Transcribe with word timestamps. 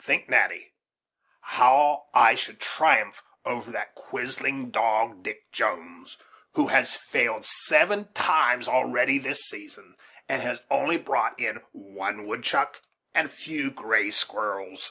Think, 0.00 0.30
Natty, 0.30 0.72
how 1.42 2.06
I 2.14 2.36
should 2.36 2.58
triumph 2.58 3.22
over 3.44 3.70
that 3.72 3.94
quizzing 3.94 4.70
dog, 4.70 5.22
Dick 5.22 5.52
Jones, 5.52 6.16
who 6.54 6.68
has 6.68 6.96
failed 6.96 7.44
seven 7.44 8.10
times 8.14 8.66
already 8.66 9.18
this 9.18 9.40
season, 9.42 9.94
and 10.26 10.40
has 10.40 10.62
only 10.70 10.96
brought 10.96 11.38
in 11.38 11.56
one 11.72 12.26
woodchuck 12.26 12.80
and 13.12 13.28
a 13.28 13.30
few 13.30 13.70
gray 13.70 14.10
squirrels." 14.10 14.90